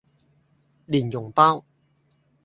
[0.87, 1.63] 蓮蓉包